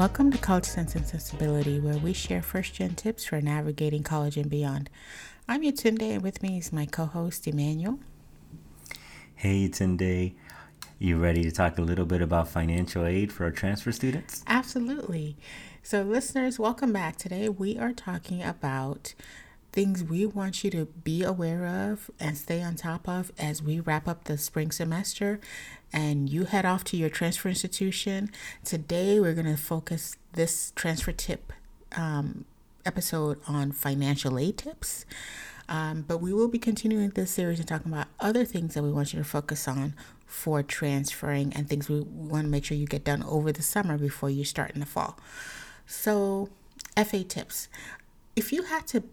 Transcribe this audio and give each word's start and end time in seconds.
Welcome 0.00 0.32
to 0.32 0.38
College 0.38 0.64
Sense 0.64 0.94
and 0.94 1.06
Sensibility, 1.06 1.78
where 1.78 1.98
we 1.98 2.14
share 2.14 2.40
first 2.40 2.72
gen 2.72 2.94
tips 2.94 3.26
for 3.26 3.38
navigating 3.42 4.02
college 4.02 4.38
and 4.38 4.48
beyond. 4.48 4.88
I'm 5.46 5.60
Yatunde, 5.60 6.14
and 6.14 6.22
with 6.22 6.42
me 6.42 6.56
is 6.56 6.72
my 6.72 6.86
co 6.86 7.04
host, 7.04 7.46
Emmanuel. 7.46 7.98
Hey, 9.34 9.68
Tunde. 9.68 10.32
You 10.98 11.18
ready 11.18 11.42
to 11.42 11.50
talk 11.50 11.76
a 11.76 11.82
little 11.82 12.06
bit 12.06 12.22
about 12.22 12.48
financial 12.48 13.04
aid 13.04 13.30
for 13.30 13.44
our 13.44 13.50
transfer 13.50 13.92
students? 13.92 14.42
Absolutely. 14.46 15.36
So, 15.82 16.00
listeners, 16.00 16.58
welcome 16.58 16.94
back. 16.94 17.16
Today, 17.16 17.50
we 17.50 17.76
are 17.76 17.92
talking 17.92 18.42
about 18.42 19.12
things 19.70 20.02
we 20.02 20.24
want 20.24 20.64
you 20.64 20.70
to 20.70 20.86
be 20.86 21.22
aware 21.22 21.66
of 21.66 22.10
and 22.18 22.38
stay 22.38 22.62
on 22.62 22.74
top 22.74 23.06
of 23.06 23.32
as 23.38 23.62
we 23.62 23.80
wrap 23.80 24.08
up 24.08 24.24
the 24.24 24.38
spring 24.38 24.70
semester 24.70 25.40
and 25.92 26.28
you 26.28 26.44
head 26.44 26.64
off 26.64 26.84
to 26.84 26.96
your 26.96 27.08
transfer 27.08 27.48
institution. 27.48 28.30
Today, 28.64 29.20
we're 29.20 29.34
going 29.34 29.46
to 29.46 29.56
focus 29.56 30.16
this 30.32 30.72
transfer 30.76 31.12
tip 31.12 31.52
um, 31.96 32.44
episode 32.84 33.40
on 33.48 33.72
financial 33.72 34.38
aid 34.38 34.58
tips. 34.58 35.04
Um, 35.68 36.04
but 36.06 36.18
we 36.18 36.32
will 36.32 36.48
be 36.48 36.58
continuing 36.58 37.10
this 37.10 37.30
series 37.30 37.60
and 37.60 37.68
talking 37.68 37.92
about 37.92 38.08
other 38.18 38.44
things 38.44 38.74
that 38.74 38.82
we 38.82 38.90
want 38.90 39.12
you 39.12 39.20
to 39.20 39.24
focus 39.24 39.68
on 39.68 39.94
for 40.26 40.62
transferring 40.64 41.52
and 41.52 41.68
things 41.68 41.88
we 41.88 42.00
want 42.00 42.44
to 42.44 42.50
make 42.50 42.64
sure 42.64 42.76
you 42.76 42.86
get 42.86 43.04
done 43.04 43.22
over 43.22 43.52
the 43.52 43.62
summer 43.62 43.96
before 43.96 44.30
you 44.30 44.44
start 44.44 44.72
in 44.72 44.80
the 44.80 44.86
fall. 44.86 45.18
So, 45.86 46.48
FA 46.96 47.22
tips. 47.22 47.68
If 48.34 48.52
you 48.52 48.64
had 48.64 48.86
to 48.88 49.04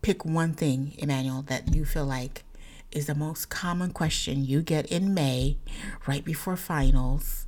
pick 0.00 0.24
one 0.24 0.54
thing, 0.54 0.94
Emmanuel, 0.98 1.42
that 1.42 1.74
you 1.74 1.84
feel 1.84 2.06
like 2.06 2.44
is 2.92 3.06
the 3.06 3.14
most 3.14 3.50
common 3.50 3.90
question 3.90 4.44
you 4.44 4.62
get 4.62 4.86
in 4.86 5.14
May, 5.14 5.58
right 6.06 6.24
before 6.24 6.56
finals, 6.56 7.46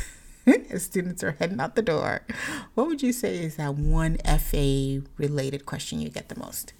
as 0.70 0.84
students 0.84 1.22
are 1.22 1.32
heading 1.32 1.60
out 1.60 1.74
the 1.74 1.82
door. 1.82 2.22
What 2.74 2.86
would 2.86 3.02
you 3.02 3.12
say 3.12 3.38
is 3.38 3.56
that 3.56 3.74
one 3.74 4.18
FA 4.18 5.02
related 5.16 5.66
question 5.66 6.00
you 6.00 6.08
get 6.08 6.28
the 6.28 6.38
most? 6.38 6.72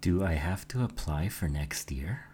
Do 0.00 0.22
I 0.24 0.34
have 0.34 0.68
to 0.68 0.84
apply 0.84 1.28
for 1.28 1.48
next 1.48 1.90
year? 1.90 2.28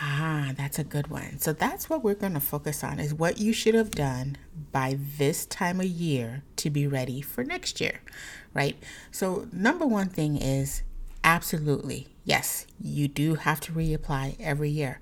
Ah, 0.00 0.52
that's 0.56 0.78
a 0.78 0.84
good 0.84 1.08
one. 1.08 1.38
So 1.38 1.52
that's 1.52 1.88
what 1.88 2.02
we're 2.02 2.14
going 2.14 2.34
to 2.34 2.40
focus 2.40 2.82
on 2.82 2.98
is 2.98 3.14
what 3.14 3.38
you 3.38 3.52
should 3.52 3.74
have 3.74 3.90
done 3.90 4.36
by 4.72 4.98
this 5.18 5.46
time 5.46 5.80
of 5.80 5.86
year 5.86 6.42
to 6.56 6.70
be 6.70 6.86
ready 6.86 7.20
for 7.20 7.44
next 7.44 7.80
year, 7.80 8.00
right? 8.54 8.76
So 9.10 9.46
number 9.52 9.86
one 9.86 10.08
thing 10.08 10.36
is 10.36 10.82
absolutely. 11.24 12.08
Yes, 12.24 12.66
you 12.80 13.08
do 13.08 13.34
have 13.34 13.60
to 13.60 13.72
reapply 13.72 14.36
every 14.40 14.70
year. 14.70 15.00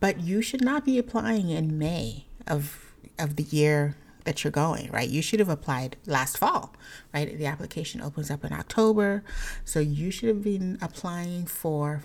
But 0.00 0.20
you 0.20 0.42
should 0.42 0.62
not 0.62 0.84
be 0.84 0.98
applying 0.98 1.50
in 1.50 1.78
May 1.78 2.26
of 2.46 2.94
of 3.18 3.36
the 3.36 3.42
year 3.44 3.96
that 4.24 4.44
you're 4.44 4.50
going, 4.50 4.90
right? 4.92 5.08
You 5.08 5.22
should 5.22 5.40
have 5.40 5.48
applied 5.48 5.96
last 6.06 6.38
fall, 6.38 6.74
right? 7.12 7.36
The 7.36 7.46
application 7.46 8.00
opens 8.00 8.30
up 8.30 8.44
in 8.44 8.52
October. 8.52 9.24
So 9.64 9.80
you 9.80 10.10
should 10.10 10.28
have 10.28 10.42
been 10.42 10.78
applying 10.80 11.46
for 11.46 12.02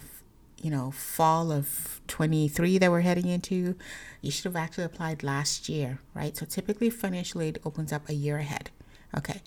you 0.64 0.72
know, 0.72 0.92
fall 0.92 1.52
of 1.52 2.00
23 2.08 2.78
that 2.78 2.90
we're 2.90 3.02
heading 3.02 3.28
into, 3.28 3.76
you 4.22 4.32
should 4.32 4.46
have 4.46 4.56
actually 4.56 4.86
applied 4.86 5.22
last 5.22 5.68
year, 5.68 6.00
right? 6.14 6.38
So 6.38 6.46
typically 6.46 6.90
financial 6.90 7.42
aid 7.42 7.60
opens 7.66 7.92
up 7.92 8.08
a 8.08 8.14
year 8.14 8.38
ahead. 8.38 8.72
Okay. 9.16 9.42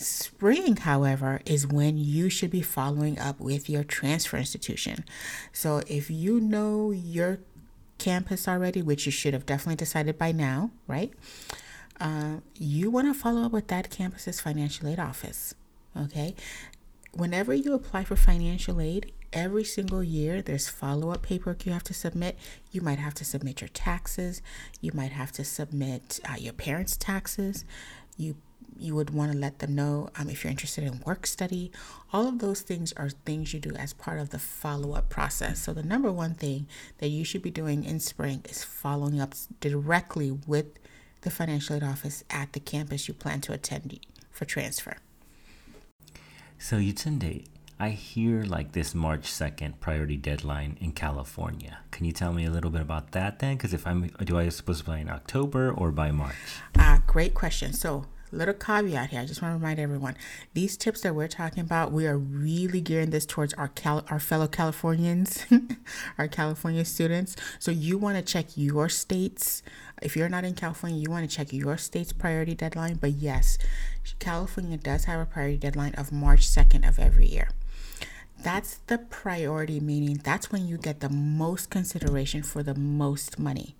Spring, 0.00 0.76
however, 0.76 1.42
is 1.44 1.66
when 1.66 1.98
you 1.98 2.30
should 2.30 2.50
be 2.50 2.62
following 2.62 3.18
up 3.18 3.38
with 3.38 3.68
your 3.68 3.84
transfer 3.84 4.38
institution. 4.38 5.04
So 5.52 5.82
if 5.86 6.10
you 6.10 6.40
know 6.40 6.90
your 6.90 7.40
campus 7.98 8.48
already, 8.48 8.80
which 8.80 9.04
you 9.04 9.12
should 9.12 9.34
have 9.34 9.44
definitely 9.44 9.76
decided 9.76 10.16
by 10.16 10.32
now, 10.32 10.70
right? 10.86 11.12
Uh, 12.00 12.36
you 12.54 12.90
want 12.90 13.08
to 13.08 13.14
follow 13.14 13.42
up 13.42 13.52
with 13.52 13.68
that 13.68 13.90
campus's 13.90 14.40
financial 14.40 14.88
aid 14.88 14.98
office. 14.98 15.54
Okay. 15.94 16.34
Whenever 17.12 17.52
you 17.52 17.74
apply 17.74 18.04
for 18.04 18.16
financial 18.16 18.80
aid, 18.80 19.12
every 19.34 19.64
single 19.64 20.02
year 20.02 20.40
there's 20.40 20.68
follow-up 20.68 21.22
paperwork 21.22 21.64
you 21.64 21.70
have 21.70 21.84
to 21.84 21.94
submit 21.94 22.36
you 22.72 22.80
might 22.80 22.98
have 22.98 23.14
to 23.14 23.24
submit 23.24 23.60
your 23.60 23.68
taxes 23.68 24.42
you 24.80 24.90
might 24.92 25.12
have 25.12 25.30
to 25.30 25.44
submit 25.44 26.18
uh, 26.28 26.34
your 26.36 26.52
parents 26.52 26.96
taxes 26.96 27.64
you 28.16 28.34
you 28.80 28.94
would 28.94 29.10
want 29.10 29.32
to 29.32 29.38
let 29.38 29.58
them 29.58 29.74
know 29.74 30.08
um, 30.16 30.28
if 30.28 30.42
you're 30.42 30.50
interested 30.50 30.84
in 30.84 31.00
work 31.06 31.26
study 31.26 31.70
all 32.12 32.26
of 32.26 32.38
those 32.38 32.60
things 32.62 32.92
are 32.94 33.10
things 33.10 33.52
you 33.52 33.60
do 33.60 33.74
as 33.76 33.92
part 33.92 34.18
of 34.18 34.30
the 34.30 34.38
follow-up 34.38 35.08
process 35.08 35.60
so 35.60 35.72
the 35.72 35.82
number 35.82 36.10
one 36.10 36.34
thing 36.34 36.66
that 36.98 37.08
you 37.08 37.24
should 37.24 37.42
be 37.42 37.50
doing 37.50 37.84
in 37.84 38.00
spring 38.00 38.42
is 38.48 38.64
following 38.64 39.20
up 39.20 39.34
directly 39.60 40.30
with 40.46 40.66
the 41.22 41.30
financial 41.30 41.76
aid 41.76 41.82
office 41.82 42.24
at 42.30 42.52
the 42.52 42.60
campus 42.60 43.08
you 43.08 43.14
plan 43.14 43.40
to 43.40 43.52
attend 43.52 43.98
for 44.30 44.44
transfer 44.44 44.96
so 46.62 46.76
you 46.76 46.92
Yatunde, 46.92 47.46
I 47.80 47.88
hear 47.88 48.42
like 48.42 48.72
this 48.72 48.94
March 48.94 49.22
2nd 49.22 49.80
priority 49.80 50.18
deadline 50.18 50.76
in 50.82 50.92
California. 50.92 51.78
Can 51.90 52.04
you 52.04 52.12
tell 52.12 52.34
me 52.34 52.44
a 52.44 52.50
little 52.50 52.70
bit 52.70 52.82
about 52.82 53.12
that 53.12 53.38
then? 53.38 53.56
Because 53.56 53.72
if 53.72 53.86
I'm, 53.86 54.08
do 54.22 54.38
I 54.38 54.46
supposed 54.50 54.80
to 54.80 54.84
play 54.84 55.00
in 55.00 55.08
October 55.08 55.72
or 55.72 55.90
by 55.90 56.10
March? 56.10 56.36
Ah, 56.76 56.96
uh, 56.96 57.00
great 57.06 57.32
question. 57.32 57.72
So, 57.72 58.04
little 58.32 58.54
caveat 58.54 59.10
here. 59.10 59.20
I 59.20 59.26
just 59.26 59.42
want 59.42 59.52
to 59.52 59.58
remind 59.58 59.78
everyone 59.78 60.16
these 60.54 60.76
tips 60.76 61.00
that 61.02 61.14
we're 61.14 61.28
talking 61.28 61.60
about, 61.60 61.92
we 61.92 62.06
are 62.06 62.18
really 62.18 62.80
gearing 62.80 63.10
this 63.10 63.26
towards 63.26 63.54
our 63.54 63.68
Cal- 63.68 64.04
our 64.10 64.20
fellow 64.20 64.46
Californians, 64.46 65.44
our 66.18 66.28
California 66.28 66.84
students. 66.84 67.36
So 67.58 67.70
you 67.70 67.98
want 67.98 68.16
to 68.16 68.22
check 68.22 68.46
your 68.56 68.88
state's. 68.88 69.62
If 70.02 70.16
you're 70.16 70.28
not 70.28 70.44
in 70.44 70.54
California, 70.54 70.98
you 70.98 71.10
want 71.10 71.28
to 71.28 71.36
check 71.36 71.52
your 71.52 71.76
state's 71.76 72.12
priority 72.12 72.54
deadline. 72.54 72.96
But 72.96 73.12
yes, 73.12 73.58
California 74.18 74.76
does 74.76 75.04
have 75.04 75.20
a 75.20 75.26
priority 75.26 75.58
deadline 75.58 75.94
of 75.94 76.12
March 76.12 76.48
2nd 76.48 76.88
of 76.88 76.98
every 76.98 77.26
year. 77.26 77.50
That's 78.42 78.78
the 78.86 78.96
priority, 78.96 79.80
meaning 79.80 80.20
that's 80.24 80.50
when 80.50 80.66
you 80.66 80.78
get 80.78 81.00
the 81.00 81.10
most 81.10 81.68
consideration 81.68 82.42
for 82.42 82.62
the 82.62 82.74
most 82.74 83.38
money. 83.38 83.76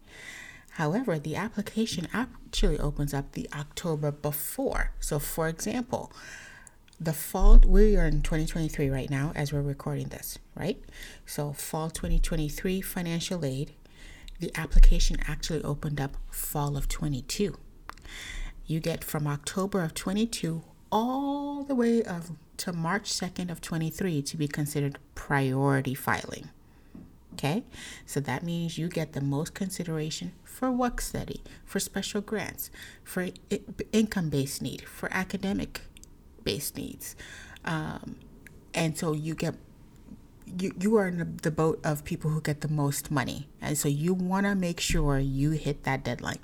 However, 0.75 1.19
the 1.19 1.37
application 1.37 2.09
actually 2.13 2.79
opens 2.79 3.13
up 3.13 3.33
the 3.33 3.49
October 3.53 4.11
before. 4.11 4.93
So, 5.01 5.19
for 5.19 5.49
example, 5.49 6.13
the 7.01 7.13
fall, 7.13 7.59
we 7.67 7.97
are 7.97 8.07
in 8.07 8.23
2023 8.23 8.89
right 8.89 9.11
now 9.11 9.33
as 9.35 9.53
we're 9.53 9.63
recording 9.63 10.09
this, 10.09 10.39
right? 10.55 10.83
So, 11.27 11.53
fall 11.53 11.91
2023 11.91 12.81
financial 12.81 13.45
aid, 13.45 13.73
the 14.39 14.51
application 14.55 15.19
actually 15.27 15.63
opened 15.63 16.01
up 16.01 16.17
fall 16.31 16.77
of 16.77 16.89
22. 16.89 17.59
You 18.67 18.81
get 18.81 19.03
from 19.03 19.27
October 19.27 19.83
of 19.83 19.95
22 19.95 20.63
all 20.93 21.65
the 21.65 21.75
way 21.75 22.03
of 22.03 22.33
to 22.59 22.73
March 22.73 23.11
2nd 23.11 23.51
of 23.51 23.61
23 23.61 24.21
to 24.23 24.37
be 24.37 24.47
considered 24.47 24.99
priority 25.15 25.95
filing. 25.95 26.51
Okay, 27.41 27.65
so 28.05 28.21
that 28.21 28.43
means 28.43 28.77
you 28.77 28.89
get 28.89 29.15
the 29.15 29.23
most 29.23 29.55
consideration 29.55 30.33
for 30.45 30.71
work 30.71 31.01
study, 31.01 31.41
for 31.65 31.81
special 31.81 32.21
grants, 32.21 32.71
for 33.03 33.29
income 33.93 34.29
based 34.29 34.61
need, 34.61 34.83
for 34.83 35.11
academic 35.11 35.81
based 36.45 36.77
needs. 36.77 37.17
Um, 37.65 38.17
and 38.75 38.99
so 38.99 39.15
you 39.15 39.35
get 39.35 39.55
you, 40.59 40.75
you 40.79 40.97
are 40.97 41.09
in 41.09 41.39
the 41.41 41.51
boat 41.51 41.81
of 41.83 42.05
people 42.05 42.31
who 42.31 42.43
get 42.43 42.61
the 42.61 42.69
most 42.69 43.11
money. 43.11 43.49
And 43.63 43.79
so 43.79 43.89
you 43.89 44.13
want 44.13 44.45
to 44.45 44.55
make 44.55 44.79
sure 44.79 45.19
you 45.19 45.53
hit 45.53 45.85
that 45.85 46.05
deadline. 46.05 46.41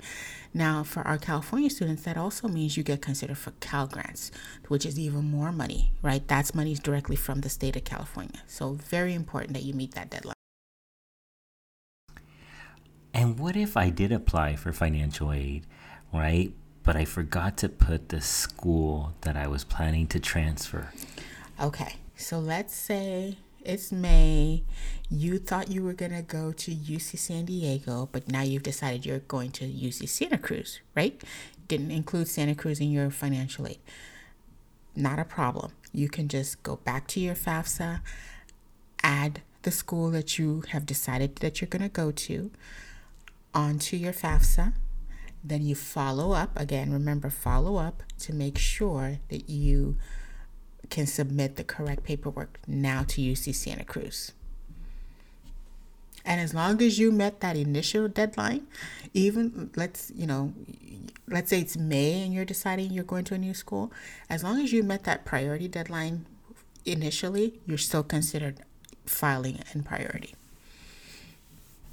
Now, 0.51 0.81
for 0.81 1.01
our 1.01 1.19
California 1.19 1.69
students, 1.69 2.03
that 2.03 2.17
also 2.17 2.47
means 2.47 2.75
you 2.75 2.81
get 2.81 3.03
considered 3.03 3.37
for 3.37 3.51
Cal 3.59 3.85
Grants, 3.85 4.31
which 4.67 4.85
is 4.85 4.97
even 4.97 5.29
more 5.29 5.51
money, 5.51 5.91
right? 6.01 6.27
That's 6.27 6.55
money 6.55 6.73
directly 6.73 7.17
from 7.17 7.41
the 7.41 7.49
state 7.49 7.75
of 7.75 7.83
California. 7.83 8.41
So, 8.47 8.73
very 8.73 9.13
important 9.13 9.53
that 9.53 9.63
you 9.63 9.73
meet 9.75 9.93
that 9.93 10.09
deadline. 10.09 10.36
And 13.17 13.39
what 13.39 13.55
if 13.57 13.75
I 13.75 13.89
did 13.89 14.11
apply 14.11 14.57
for 14.57 14.71
financial 14.71 15.33
aid, 15.33 15.65
right? 16.13 16.53
But 16.83 16.95
I 16.95 17.03
forgot 17.03 17.57
to 17.57 17.67
put 17.67 18.09
the 18.09 18.21
school 18.21 19.15
that 19.21 19.35
I 19.35 19.47
was 19.47 19.63
planning 19.63 20.05
to 20.09 20.19
transfer. 20.19 20.93
Okay, 21.59 21.95
so 22.15 22.37
let's 22.37 22.75
say 22.75 23.37
it's 23.65 23.91
May. 23.91 24.63
You 25.09 25.39
thought 25.39 25.71
you 25.71 25.83
were 25.83 25.93
going 25.93 26.11
to 26.11 26.21
go 26.21 26.51
to 26.51 26.71
UC 26.71 27.17
San 27.17 27.45
Diego, 27.45 28.07
but 28.11 28.27
now 28.27 28.43
you've 28.43 28.61
decided 28.61 29.03
you're 29.03 29.17
going 29.17 29.49
to 29.53 29.65
UC 29.65 30.07
Santa 30.07 30.37
Cruz, 30.37 30.81
right? 30.95 31.19
Didn't 31.67 31.89
include 31.89 32.27
Santa 32.27 32.53
Cruz 32.53 32.79
in 32.79 32.91
your 32.91 33.09
financial 33.09 33.65
aid. 33.67 33.79
Not 34.95 35.17
a 35.17 35.25
problem. 35.25 35.71
You 35.91 36.07
can 36.07 36.27
just 36.27 36.61
go 36.61 36.75
back 36.75 37.07
to 37.07 37.19
your 37.19 37.33
FAFSA, 37.33 38.01
add 39.01 39.41
the 39.63 39.71
school 39.71 40.11
that 40.11 40.37
you 40.37 40.63
have 40.69 40.85
decided 40.85 41.37
that 41.37 41.59
you're 41.61 41.67
going 41.67 41.81
to 41.81 41.89
go 41.89 42.11
to 42.11 42.51
onto 43.57 43.97
your 43.97 44.13
FAFSA. 44.13 44.73
Then 45.43 45.63
you 45.63 45.73
follow 45.73 46.33
up. 46.33 46.51
Again, 46.55 46.93
remember, 46.93 47.31
follow 47.31 47.77
up 47.77 48.03
to 48.19 48.33
make 48.33 48.57
sure 48.57 49.17
that 49.29 49.49
you 49.49 49.97
can 50.91 51.07
submit 51.07 51.55
the 51.55 51.63
correct 51.63 52.03
paperwork 52.03 52.59
now 52.67 53.03
to 53.07 53.19
UC 53.19 53.55
Santa 53.55 53.83
Cruz. 53.83 54.31
And 56.23 56.39
as 56.39 56.53
long 56.53 56.81
as 56.83 56.99
you 56.99 57.11
met 57.11 57.39
that 57.39 57.57
initial 57.57 58.07
deadline, 58.07 58.67
even 59.13 59.71
let's, 59.75 60.11
you 60.13 60.27
know, 60.27 60.53
let's 61.27 61.49
say 61.49 61.61
it's 61.61 61.77
May 61.77 62.21
and 62.21 62.33
you're 62.33 62.45
deciding 62.45 62.91
you're 62.91 63.03
going 63.03 63.23
to 63.25 63.33
a 63.33 63.37
new 63.39 63.53
school, 63.55 63.91
as 64.29 64.43
long 64.43 64.61
as 64.61 64.71
you 64.71 64.83
met 64.83 65.03
that 65.05 65.25
priority 65.25 65.67
deadline 65.67 66.25
initially, 66.85 67.59
you're 67.65 67.77
still 67.77 68.03
considered 68.03 68.59
filing 69.05 69.59
in 69.73 69.83
priority. 69.83 70.35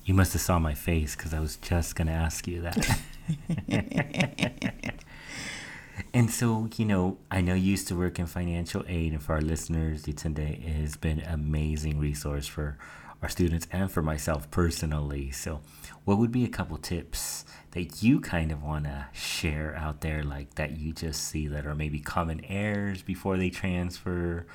You 0.04 0.12
must 0.14 0.34
have 0.34 0.42
saw 0.42 0.58
my 0.58 0.74
face 0.74 1.16
because 1.16 1.32
I 1.32 1.40
was 1.40 1.56
just 1.56 1.96
going 1.96 2.08
to 2.08 2.12
ask 2.12 2.46
you 2.46 2.60
that. 2.60 3.00
and 6.14 6.30
so, 6.30 6.68
you 6.76 6.84
know, 6.84 7.16
I 7.30 7.40
know 7.40 7.54
you 7.54 7.70
used 7.70 7.88
to 7.88 7.96
work 7.96 8.18
in 8.18 8.26
financial 8.26 8.84
aid, 8.86 9.12
and 9.12 9.22
for 9.22 9.32
our 9.34 9.40
listeners, 9.40 10.04
Yatunde 10.04 10.62
has 10.80 10.96
been 10.96 11.20
an 11.20 11.32
amazing 11.32 11.98
resource 11.98 12.46
for 12.46 12.76
our 13.22 13.30
students 13.30 13.66
and 13.72 13.90
for 13.90 14.02
myself 14.02 14.50
personally. 14.50 15.30
So, 15.30 15.62
what 16.04 16.18
would 16.18 16.30
be 16.30 16.44
a 16.44 16.48
couple 16.48 16.76
tips 16.76 17.46
that 17.70 18.02
you 18.02 18.20
kind 18.20 18.52
of 18.52 18.62
want 18.62 18.84
to 18.84 19.06
share 19.12 19.74
out 19.74 20.02
there, 20.02 20.22
like 20.22 20.56
that 20.56 20.76
you 20.76 20.92
just 20.92 21.24
see 21.24 21.46
that 21.48 21.66
are 21.66 21.74
maybe 21.74 22.00
common 22.00 22.44
errors 22.44 23.00
before 23.00 23.38
they 23.38 23.48
transfer? 23.48 24.46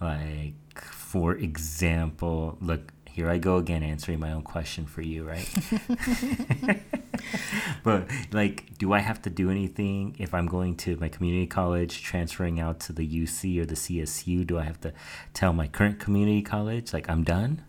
Like, 0.00 0.54
for 0.74 1.34
example, 1.34 2.58
look, 2.60 2.92
here 3.16 3.30
I 3.30 3.38
go 3.38 3.56
again 3.56 3.82
answering 3.82 4.20
my 4.20 4.30
own 4.30 4.42
question 4.42 4.84
for 4.84 5.00
you, 5.00 5.26
right? 5.26 5.48
but 7.82 8.06
like, 8.30 8.76
do 8.76 8.92
I 8.92 8.98
have 8.98 9.22
to 9.22 9.30
do 9.30 9.50
anything 9.50 10.14
if 10.18 10.34
I'm 10.34 10.46
going 10.46 10.76
to 10.84 10.98
my 10.98 11.08
community 11.08 11.46
college, 11.46 12.02
transferring 12.02 12.60
out 12.60 12.78
to 12.80 12.92
the 12.92 13.08
UC 13.08 13.58
or 13.58 13.64
the 13.64 13.74
CSU? 13.74 14.46
Do 14.46 14.58
I 14.58 14.64
have 14.64 14.78
to 14.82 14.92
tell 15.32 15.54
my 15.54 15.66
current 15.66 15.98
community 15.98 16.42
college 16.42 16.92
like 16.92 17.08
I'm 17.08 17.24
done? 17.24 17.64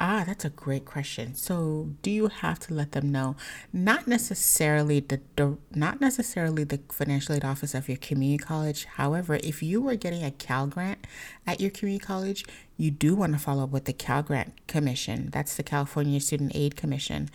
Ah, 0.00 0.22
that's 0.24 0.44
a 0.44 0.50
great 0.50 0.84
question. 0.84 1.34
So, 1.34 1.90
do 2.02 2.10
you 2.10 2.28
have 2.28 2.60
to 2.60 2.74
let 2.74 2.92
them 2.92 3.10
know? 3.10 3.34
Not 3.72 4.06
necessarily 4.06 5.00
the, 5.00 5.20
the 5.34 5.58
not 5.74 6.00
necessarily 6.00 6.62
the 6.62 6.78
financial 6.88 7.34
aid 7.34 7.44
office 7.44 7.74
of 7.74 7.88
your 7.88 7.96
community 7.96 8.44
college. 8.44 8.84
However, 8.84 9.40
if 9.42 9.60
you 9.60 9.80
were 9.82 9.96
getting 9.96 10.22
a 10.22 10.30
Cal 10.30 10.68
grant 10.68 11.04
at 11.48 11.60
your 11.60 11.70
community 11.70 12.04
college, 12.04 12.44
you 12.76 12.92
do 12.92 13.16
want 13.16 13.32
to 13.32 13.40
follow 13.40 13.64
up 13.64 13.70
with 13.70 13.86
the 13.86 13.92
Cal 13.92 14.22
Grant 14.22 14.68
Commission. 14.68 15.30
That's 15.32 15.56
the 15.56 15.64
California 15.64 16.20
Student 16.20 16.52
Aid 16.54 16.76
Commission, 16.76 17.28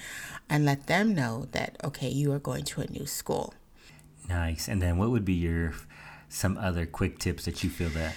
and 0.50 0.64
let 0.64 0.88
them 0.88 1.14
know 1.14 1.50
that 1.52 1.76
okay, 1.84 2.08
you 2.08 2.32
are 2.32 2.40
going 2.40 2.64
to 2.64 2.82
a 2.82 2.88
new 2.88 3.06
school. 3.06 3.54
Nice. 4.30 4.70
And 4.70 4.82
then, 4.82 4.98
what 4.98 5.12
would 5.12 5.26
be 5.26 5.34
your 5.34 5.74
some 6.30 6.58
other 6.58 6.86
quick 6.86 7.20
tips 7.20 7.44
that 7.44 7.62
you 7.62 7.70
feel 7.70 7.90
that 7.90 8.16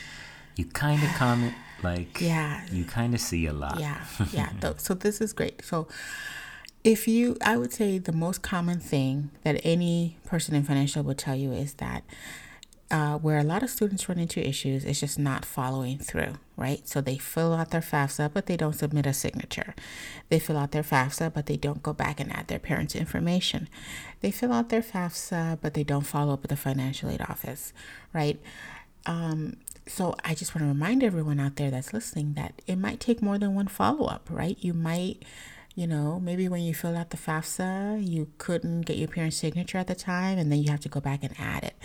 you 0.57 0.65
kind 0.65 1.03
of 1.03 1.09
comment 1.11 1.55
like 1.83 2.21
yeah 2.21 2.65
you 2.73 2.85
kind 2.85 3.15
of 3.15 3.21
see 3.21 3.47
a 3.47 3.53
lot 3.53 3.79
yeah 3.79 4.05
yeah 4.33 4.51
so 4.77 4.95
this 4.95 5.21
is 5.21 5.33
great 5.33 5.65
so 5.65 5.87
if 6.85 7.07
you 7.07 7.37
i 7.45 7.57
would 7.57 7.73
say 7.73 7.99
the 7.99 8.13
most 8.13 8.43
common 8.43 8.81
thing 8.81 9.31
that 9.45 9.61
any 9.65 10.17
person 10.25 10.55
in 10.55 10.65
financial 10.65 11.03
would 11.03 11.19
tell 11.19 11.37
you 11.37 11.53
is 11.53 11.75
that 11.75 12.03
uh, 12.91 13.19
where 13.19 13.39
a 13.39 13.43
lot 13.43 13.63
of 13.63 13.71
students 13.71 14.09
run 14.09 14.19
into 14.19 14.47
issues 14.47 14.85
is 14.85 15.01
just 15.01 15.19
not 15.19 15.45
following 15.45 15.99
through, 15.99 16.35
right? 16.57 16.87
So 16.87 17.01
they 17.01 17.19
fill 17.19 17.53
out 17.53 17.71
their 17.71 17.81
FAFSA, 17.81 18.33
but 18.33 18.47
they 18.47 18.57
don't 18.57 18.75
submit 18.75 19.07
a 19.07 19.13
signature. 19.13 19.75
They 20.29 20.39
fill 20.39 20.57
out 20.57 20.71
their 20.71 20.85
FAFSA, 20.85 21.33
but 21.35 21.47
they 21.47 21.57
don't 21.57 21.83
go 21.83 21.93
back 21.93 22.21
and 22.21 22.33
add 22.33 22.47
their 22.47 22.61
parents' 22.61 22.95
information. 22.95 23.69
They 24.21 24.31
fill 24.31 24.53
out 24.53 24.69
their 24.69 24.83
FAFSA, 24.83 25.59
but 25.61 25.75
they 25.75 25.83
don't 25.83 26.07
follow 26.07 26.35
up 26.35 26.43
with 26.43 26.51
the 26.51 26.57
financial 26.57 27.11
aid 27.11 27.23
office, 27.23 27.73
right? 28.13 28.41
Um, 29.05 29.57
so 29.87 30.15
I 30.25 30.35
just 30.35 30.55
want 30.55 30.65
to 30.65 30.69
remind 30.69 31.03
everyone 31.05 31.39
out 31.39 31.57
there 31.57 31.71
that's 31.71 31.93
listening 31.93 32.35
that 32.35 32.61
it 32.67 32.77
might 32.77 33.01
take 33.01 33.23
more 33.23 33.39
than 33.39 33.55
one 33.55 33.69
follow 33.69 34.07
up, 34.07 34.29
right? 34.31 34.57
You 34.61 34.75
might, 34.75 35.25
you 35.75 35.87
know, 35.87 36.19
maybe 36.19 36.49
when 36.49 36.63
you 36.63 36.75
fill 36.75 36.97
out 36.97 37.11
the 37.11 37.17
FAFSA, 37.17 38.07
you 38.07 38.29
couldn't 38.39 38.83
get 38.83 38.97
your 38.97 39.09
parent's 39.09 39.37
signature 39.37 39.79
at 39.79 39.87
the 39.87 39.95
time, 39.95 40.39
and 40.39 40.51
then 40.51 40.61
you 40.63 40.71
have 40.71 40.81
to 40.81 40.89
go 40.89 41.01
back 41.01 41.23
and 41.23 41.35
add 41.39 41.63
it. 41.63 41.77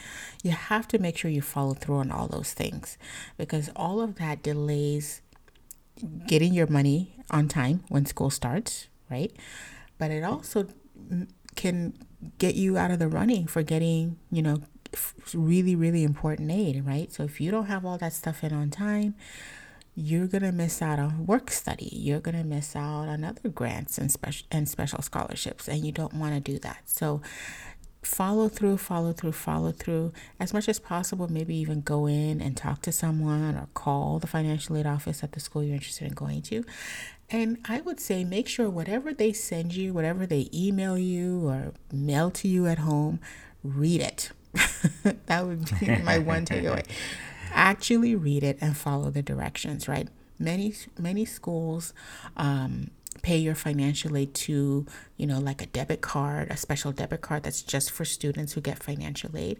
You 0.43 0.51
have 0.51 0.87
to 0.89 0.99
make 0.99 1.17
sure 1.17 1.29
you 1.29 1.41
follow 1.41 1.73
through 1.73 1.97
on 1.97 2.11
all 2.11 2.27
those 2.27 2.53
things 2.53 2.97
because 3.37 3.69
all 3.75 4.01
of 4.01 4.15
that 4.15 4.41
delays 4.41 5.21
getting 6.27 6.53
your 6.53 6.67
money 6.67 7.15
on 7.29 7.47
time 7.47 7.83
when 7.89 8.05
school 8.05 8.29
starts, 8.29 8.87
right? 9.09 9.31
But 9.99 10.09
it 10.09 10.23
also 10.23 10.67
can 11.55 11.93
get 12.37 12.55
you 12.55 12.77
out 12.77 12.91
of 12.91 12.99
the 12.99 13.07
running 13.07 13.45
for 13.45 13.61
getting, 13.61 14.17
you 14.31 14.41
know, 14.41 14.61
really, 15.33 15.75
really 15.75 16.03
important 16.03 16.51
aid, 16.51 16.85
right? 16.85 17.11
So 17.11 17.23
if 17.23 17.39
you 17.39 17.51
don't 17.51 17.67
have 17.67 17.85
all 17.85 17.97
that 17.97 18.13
stuff 18.13 18.43
in 18.43 18.53
on 18.53 18.69
time, 18.69 19.15
you're 19.95 20.27
going 20.27 20.43
to 20.43 20.51
miss 20.51 20.81
out 20.81 20.99
on 20.99 21.25
work 21.25 21.51
study. 21.51 21.89
You're 21.91 22.19
going 22.19 22.37
to 22.37 22.43
miss 22.43 22.75
out 22.75 23.07
on 23.07 23.23
other 23.23 23.49
grants 23.49 23.97
and 23.97 24.11
special 24.11 24.47
and 24.51 24.67
special 24.67 25.01
scholarships 25.01 25.67
and 25.67 25.85
you 25.85 25.91
don't 25.91 26.13
want 26.13 26.33
to 26.33 26.39
do 26.39 26.59
that. 26.59 26.81
So 26.85 27.21
follow 28.01 28.47
through, 28.47 28.77
follow 28.77 29.11
through, 29.11 29.33
follow 29.33 29.71
through 29.71 30.13
as 30.39 30.53
much 30.53 30.69
as 30.69 30.79
possible. 30.79 31.27
Maybe 31.31 31.55
even 31.55 31.81
go 31.81 32.07
in 32.07 32.41
and 32.41 32.55
talk 32.55 32.81
to 32.83 32.91
someone 32.91 33.55
or 33.55 33.67
call 33.73 34.19
the 34.19 34.27
financial 34.27 34.77
aid 34.77 34.87
office 34.87 35.23
at 35.23 35.33
the 35.33 35.39
school 35.39 35.63
you're 35.63 35.75
interested 35.75 36.07
in 36.07 36.13
going 36.13 36.41
to. 36.43 36.63
And 37.29 37.59
I 37.67 37.81
would 37.81 37.99
say 37.99 38.23
make 38.23 38.47
sure 38.47 38.69
whatever 38.69 39.13
they 39.13 39.33
send 39.33 39.75
you, 39.75 39.93
whatever 39.93 40.25
they 40.25 40.49
email 40.53 40.97
you 40.97 41.47
or 41.47 41.73
mail 41.91 42.31
to 42.31 42.47
you 42.47 42.65
at 42.67 42.79
home, 42.79 43.19
read 43.63 44.01
it 44.01 44.31
that 45.25 45.45
would 45.45 45.69
be 45.79 45.87
my 45.97 46.19
one 46.19 46.45
takeaway. 46.45 46.85
Actually 47.53 48.15
read 48.15 48.43
it 48.43 48.57
and 48.61 48.77
follow 48.77 49.09
the 49.09 49.21
directions, 49.21 49.87
right? 49.87 50.07
Many 50.39 50.73
many 50.97 51.25
schools 51.25 51.93
um, 52.37 52.91
pay 53.21 53.37
your 53.37 53.55
financial 53.55 54.17
aid 54.17 54.33
to, 54.33 54.85
you 55.17 55.27
know, 55.27 55.39
like 55.39 55.61
a 55.61 55.67
debit 55.67 56.01
card, 56.01 56.49
a 56.49 56.57
special 56.57 56.91
debit 56.91 57.21
card 57.21 57.43
that's 57.43 57.61
just 57.61 57.91
for 57.91 58.05
students 58.05 58.53
who 58.53 58.61
get 58.61 58.81
financial 58.81 59.35
aid. 59.37 59.59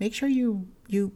Make 0.00 0.14
sure 0.14 0.28
you 0.28 0.66
you 0.88 1.12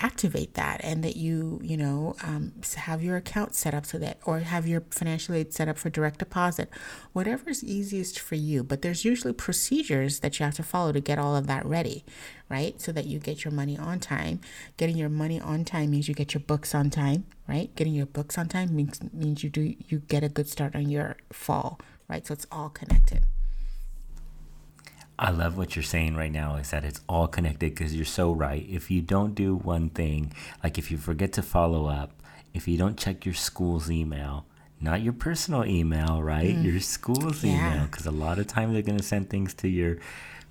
activate 0.00 0.54
that 0.54 0.80
and 0.82 1.04
that 1.04 1.16
you 1.16 1.60
you 1.62 1.76
know 1.76 2.16
um, 2.24 2.52
have 2.76 3.02
your 3.02 3.16
account 3.16 3.54
set 3.54 3.74
up 3.74 3.86
so 3.86 3.98
that 3.98 4.18
or 4.24 4.40
have 4.40 4.66
your 4.66 4.82
financial 4.90 5.34
aid 5.34 5.52
set 5.52 5.68
up 5.68 5.78
for 5.78 5.88
direct 5.88 6.18
deposit. 6.18 6.68
Whatever 7.12 7.50
is 7.50 7.62
easiest 7.62 8.18
for 8.18 8.34
you 8.34 8.64
but 8.64 8.82
there's 8.82 9.04
usually 9.04 9.32
procedures 9.32 10.20
that 10.20 10.38
you 10.38 10.44
have 10.44 10.54
to 10.56 10.62
follow 10.62 10.92
to 10.92 11.00
get 11.00 11.18
all 11.18 11.36
of 11.36 11.46
that 11.46 11.64
ready 11.64 12.04
right? 12.48 12.80
So 12.80 12.92
that 12.92 13.06
you 13.06 13.18
get 13.18 13.44
your 13.44 13.52
money 13.52 13.78
on 13.78 14.00
time. 14.00 14.40
Getting 14.76 14.96
your 14.96 15.08
money 15.08 15.40
on 15.40 15.64
time 15.64 15.90
means 15.90 16.08
you 16.08 16.14
get 16.14 16.34
your 16.34 16.42
books 16.42 16.74
on 16.74 16.90
time 16.90 17.26
right? 17.48 17.74
Getting 17.76 17.94
your 17.94 18.06
books 18.06 18.36
on 18.36 18.48
time 18.48 18.74
means 18.74 19.00
means 19.12 19.44
you 19.44 19.50
do 19.50 19.74
you 19.88 20.00
get 20.00 20.24
a 20.24 20.28
good 20.28 20.48
start 20.48 20.74
on 20.74 20.90
your 20.90 21.16
fall 21.32 21.80
right? 22.08 22.26
So 22.26 22.32
it's 22.34 22.46
all 22.50 22.68
connected 22.68 23.24
I 25.18 25.30
love 25.30 25.56
what 25.56 25.76
you're 25.76 25.82
saying 25.82 26.16
right 26.16 26.32
now 26.32 26.56
is 26.56 26.70
that 26.70 26.84
it's 26.84 27.00
all 27.08 27.28
connected 27.28 27.74
because 27.74 27.94
you're 27.94 28.04
so 28.04 28.32
right. 28.32 28.66
If 28.68 28.90
you 28.90 29.00
don't 29.00 29.34
do 29.34 29.54
one 29.54 29.90
thing, 29.90 30.32
like 30.62 30.76
if 30.76 30.90
you 30.90 30.98
forget 30.98 31.32
to 31.34 31.42
follow 31.42 31.86
up, 31.86 32.20
if 32.52 32.66
you 32.66 32.76
don't 32.76 32.98
check 32.98 33.24
your 33.24 33.34
school's 33.34 33.90
email, 33.90 34.46
not 34.80 35.02
your 35.02 35.12
personal 35.12 35.64
email, 35.64 36.22
right? 36.22 36.56
Mm. 36.56 36.64
Your 36.64 36.80
school's 36.80 37.44
yeah. 37.44 37.74
email, 37.74 37.86
because 37.86 38.06
a 38.06 38.10
lot 38.10 38.38
of 38.38 38.46
times 38.46 38.72
they're 38.72 38.82
going 38.82 38.98
to 38.98 39.04
send 39.04 39.30
things 39.30 39.54
to 39.54 39.68
your, 39.68 39.98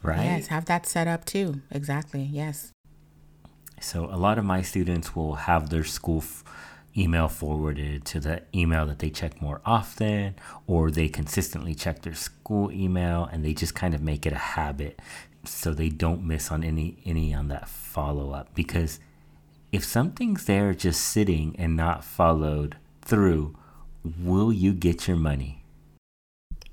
right? 0.01 0.23
Yes, 0.23 0.47
have 0.47 0.65
that 0.65 0.85
set 0.85 1.07
up 1.07 1.25
too. 1.25 1.61
Exactly. 1.69 2.23
Yes. 2.23 2.71
So 3.81 4.05
a 4.05 4.15
lot 4.15 4.37
of 4.37 4.45
my 4.45 4.61
students 4.61 5.13
will 5.13 5.35
have 5.35 5.69
their 5.69 5.83
school. 5.83 6.19
F- 6.19 6.43
email 6.95 7.27
forwarded 7.27 8.05
to 8.05 8.19
the 8.19 8.43
email 8.53 8.85
that 8.85 8.99
they 8.99 9.09
check 9.09 9.41
more 9.41 9.61
often, 9.65 10.35
or 10.67 10.91
they 10.91 11.09
consistently 11.09 11.73
check 11.73 12.01
their 12.01 12.15
school 12.15 12.71
email 12.71 13.27
and 13.31 13.43
they 13.43 13.53
just 13.53 13.75
kind 13.75 13.93
of 13.93 14.01
make 14.01 14.25
it 14.25 14.33
a 14.33 14.37
habit 14.37 14.99
so 15.45 15.73
they 15.73 15.89
don't 15.89 16.23
miss 16.23 16.51
on 16.51 16.63
any 16.63 16.97
any 17.05 17.33
on 17.33 17.47
that 17.49 17.67
follow 17.67 18.31
up 18.31 18.53
because 18.55 18.99
if 19.71 19.83
something's 19.83 20.45
there 20.45 20.73
just 20.73 21.01
sitting 21.01 21.55
and 21.57 21.75
not 21.75 22.03
followed 22.03 22.77
through 23.01 23.55
will 24.19 24.51
you 24.51 24.73
get 24.73 25.07
your 25.07 25.17
money? 25.17 25.63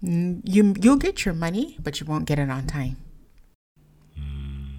Mm, 0.04 0.40
you 0.44 0.74
you'll 0.80 0.96
get 0.96 1.24
your 1.24 1.34
money 1.34 1.76
but 1.82 2.00
you 2.00 2.06
won't 2.06 2.26
get 2.26 2.38
it 2.38 2.50
on 2.50 2.66
time. 2.66 2.96
Mm. 4.18 4.76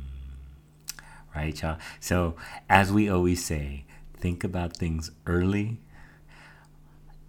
right 1.36 1.62
y'all? 1.62 1.78
So 2.00 2.36
as 2.70 2.92
we 2.92 3.10
always 3.10 3.44
say 3.44 3.86
think 4.22 4.44
about 4.44 4.78
things 4.78 5.12
early 5.26 5.80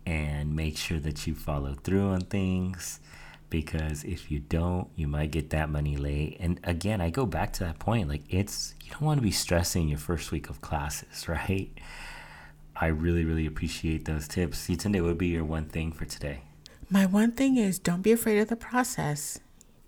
and 0.04 0.54
make 0.54 0.76
sure 0.76 0.98
that 0.98 1.26
you 1.26 1.34
follow 1.34 1.74
through 1.74 2.08
on 2.10 2.20
things 2.22 3.00
because 3.50 4.02
if 4.04 4.30
you 4.30 4.40
don't 4.40 4.88
you 4.96 5.06
might 5.06 5.30
get 5.30 5.50
that 5.50 5.68
money 5.68 5.96
late. 5.96 6.36
And 6.40 6.58
again 6.64 7.00
i 7.00 7.10
go 7.10 7.26
back 7.26 7.52
to 7.54 7.64
that 7.64 7.78
point 7.78 8.08
like 8.08 8.22
it's 8.28 8.74
you 8.82 8.90
don't 8.90 9.02
want 9.02 9.18
to 9.18 9.22
be 9.22 9.30
stressing 9.30 9.88
your 9.88 9.98
first 9.98 10.32
week 10.32 10.48
of 10.50 10.60
classes 10.60 11.28
right? 11.28 11.70
I 12.74 12.86
really 12.86 13.24
really 13.24 13.46
appreciate 13.46 14.06
those 14.06 14.26
tips. 14.26 14.68
Yatunde 14.68 15.02
would 15.02 15.18
be 15.18 15.28
your 15.28 15.44
one 15.44 15.66
thing 15.66 15.92
for 15.92 16.04
today? 16.04 16.42
My 16.90 17.06
one 17.06 17.32
thing 17.32 17.56
is 17.56 17.78
don't 17.78 18.02
be 18.02 18.12
afraid 18.12 18.38
of 18.38 18.48
the 18.48 18.56
process. 18.56 19.38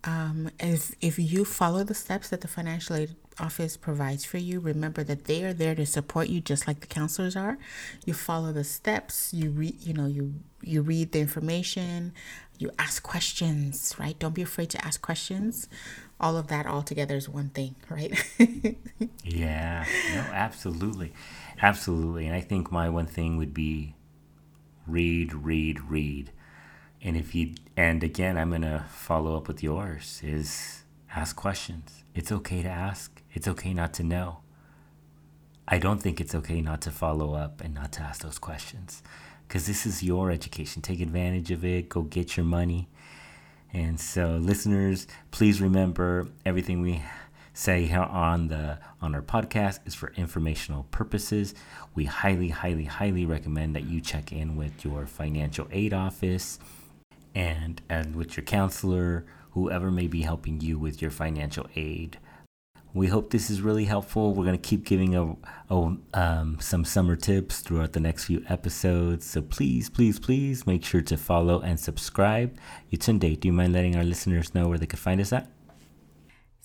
Um, 0.05 0.51
if 0.61 0.95
if 1.01 1.19
you 1.19 1.45
follow 1.45 1.83
the 1.83 1.95
steps 1.95 2.29
that 2.29 2.43
the 2.43 2.49
financial 2.49 2.97
aid 2.97 3.17
office 3.38 3.76
provides 3.76 4.25
for 4.25 4.38
you, 4.38 4.61
remember 4.61 5.05
that 5.05 5.25
they 5.25 5.45
are 5.45 5.53
there 5.53 5.75
to 5.75 5.87
support 5.87 6.29
you, 6.29 6.41
just 6.41 6.67
like 6.67 6.81
the 6.81 6.87
counselors 6.87 7.37
are. 7.37 7.59
You 8.05 8.14
follow 8.14 8.53
the 8.53 8.64
steps. 8.64 9.33
You 9.33 9.50
read, 9.50 9.76
you 9.81 9.93
know, 9.95 10.07
you 10.07 10.35
you 10.62 10.83
read 10.83 11.12
the 11.12 11.21
information. 11.21 12.12
You 12.59 12.71
ask 12.79 13.03
questions, 13.03 13.95
right? 13.99 14.19
Don't 14.19 14.35
be 14.35 14.43
afraid 14.43 14.71
to 14.71 14.85
ask 14.85 15.03
questions. 15.03 15.69
All 16.21 16.37
of 16.37 16.47
that 16.49 16.67
all 16.67 16.83
together 16.83 17.17
is 17.17 17.29
one 17.29 17.49
thing, 17.49 17.75
right? 17.91 18.12
yeah. 19.25 19.85
No, 20.14 20.21
absolutely, 20.33 21.12
absolutely. 21.61 22.26
And 22.26 22.35
I 22.35 22.41
think 22.41 22.71
my 22.71 22.88
one 22.88 23.07
thing 23.07 23.37
would 23.37 23.53
be 23.53 23.95
read, 24.87 25.35
read, 25.35 25.81
read. 25.91 26.31
And 27.03 27.17
if 27.17 27.35
you, 27.35 27.55
and 27.76 28.03
again, 28.03 28.38
I'm 28.38 28.50
going 28.50 28.62
to 28.62 28.85
follow 28.88 29.37
up 29.37 29.49
with 29.49 29.62
yours 29.62 30.21
is 30.23 30.85
ask 31.14 31.37
questions. 31.37 32.05
It's 32.14 32.33
okay 32.33 32.62
to 32.62 32.69
ask. 32.69 33.21
It's 33.35 33.49
okay 33.49 33.75
not 33.75 33.93
to 33.95 34.03
know. 34.03 34.38
I 35.67 35.79
don't 35.79 36.00
think 36.00 36.21
it's 36.21 36.35
okay 36.35 36.62
not 36.62 36.81
to 36.83 36.91
follow 36.91 37.35
up 37.35 37.61
and 37.61 37.75
not 37.75 37.93
to 37.93 38.03
ask 38.03 38.23
those 38.23 38.38
questions 38.38 39.03
because 39.47 39.67
this 39.67 39.85
is 39.85 40.03
your 40.03 40.31
education. 40.31 40.83
Take 40.83 41.00
advantage 41.00 41.50
of 41.50 41.64
it. 41.64 41.88
Go 41.88 42.03
get 42.03 42.37
your 42.37 42.47
money. 42.47 42.88
And 43.73 43.99
so, 43.99 44.37
listeners, 44.37 45.09
please 45.33 45.61
remember 45.61 46.29
everything 46.47 46.81
we 46.81 47.03
say 47.53 47.87
here 47.87 48.00
on 48.00 48.49
the 48.49 48.79
on 49.00 49.14
our 49.14 49.23
podcast 49.23 49.81
is 49.85 49.95
for 49.95 50.12
informational 50.17 50.85
purposes. 50.91 51.55
We 51.95 52.05
highly, 52.05 52.49
highly, 52.49 52.85
highly 52.85 53.26
recommend 53.26 53.75
that 53.75 53.85
you 53.85 54.00
check 54.00 54.33
in 54.33 54.57
with 54.57 54.85
your 54.85 55.07
financial 55.07 55.67
aid 55.73 55.93
office 55.93 56.59
and 57.35 57.81
and 57.88 58.14
with 58.14 58.37
your 58.37 58.45
counselor, 58.45 59.25
whoever 59.53 59.91
may 59.91 60.07
be 60.07 60.23
helping 60.23 60.61
you 60.61 60.79
with 60.79 61.03
your 61.03 61.11
financial 61.11 61.67
aid. 61.75 62.19
We 62.95 63.09
hope 63.09 63.31
this 63.31 63.51
is 63.51 63.61
really 63.61 63.87
helpful. 63.87 64.33
We're 64.33 64.45
going 64.45 64.57
to 64.57 64.69
keep 64.69 64.85
giving 64.85 65.17
a, 65.17 65.35
a 65.69 65.97
um, 66.15 66.59
some 66.61 66.85
summer 66.85 67.17
tips 67.17 67.59
throughout 67.59 67.93
the 67.93 67.99
next 67.99 68.27
few 68.27 68.45
episodes. 68.49 69.27
So 69.27 69.43
please, 69.43 69.91
please, 69.91 70.21
please 70.21 70.65
make 70.65 70.85
sure 70.85 71.03
to 71.03 71.17
follow 71.17 71.61
and 71.61 71.79
subscribe. 71.79 72.57
Yatunde, 72.93 73.41
do 73.41 73.49
you 73.49 73.53
mind 73.53 73.73
letting 73.73 73.97
our 73.97 74.05
listeners 74.05 74.55
know 74.55 74.69
where 74.69 74.79
they 74.79 74.87
could 74.87 75.01
find 75.01 75.21
us 75.21 75.33
at? 75.33 75.54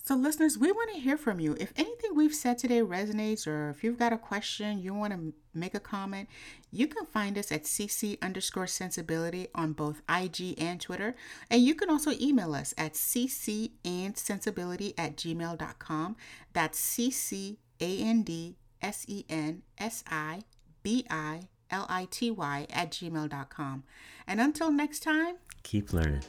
So, 0.09 0.15
listeners, 0.15 0.57
we 0.57 0.71
want 0.71 0.89
to 0.91 0.99
hear 0.99 1.17
from 1.17 1.39
you. 1.39 1.55
If 1.59 1.71
anything 1.77 2.15
we've 2.15 2.33
said 2.33 2.57
today 2.57 2.81
resonates, 2.81 3.45
or 3.45 3.69
if 3.69 3.83
you've 3.83 3.99
got 3.99 4.11
a 4.11 4.17
question, 4.17 4.79
you 4.79 4.95
want 4.95 5.13
to 5.13 5.33
make 5.53 5.75
a 5.75 5.79
comment, 5.79 6.29
you 6.71 6.87
can 6.87 7.05
find 7.05 7.37
us 7.37 7.51
at 7.51 7.65
cc 7.65 8.19
underscore 8.19 8.65
sensibility 8.65 9.49
on 9.53 9.73
both 9.73 10.01
IG 10.09 10.55
and 10.57 10.81
Twitter. 10.81 11.15
And 11.51 11.61
you 11.61 11.75
can 11.75 11.91
also 11.91 12.09
email 12.19 12.55
us 12.55 12.73
at 12.75 12.93
cc 12.93 13.73
and 13.85 14.17
sensibility 14.17 14.95
at 14.97 15.15
gmail.com. 15.15 16.15
That's 16.53 16.81
cc 16.81 17.57
a 17.79 17.99
n 17.99 18.23
d 18.23 18.55
s 18.81 19.05
e 19.07 19.25
n 19.29 19.61
s 19.77 20.03
i 20.09 20.41
b 20.81 21.05
i 21.11 21.49
l 21.69 21.85
i 21.87 22.07
t 22.09 22.31
y 22.31 22.65
at 22.71 22.89
gmail.com. 22.89 23.83
And 24.25 24.41
until 24.41 24.71
next 24.71 25.03
time, 25.03 25.35
keep 25.61 25.93
learning. 25.93 26.23